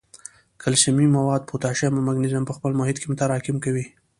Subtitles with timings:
[0.63, 3.85] کلسیمي مواد، پوټاشیم او مګنیزیم په خپل محیط کې متراکم کوي.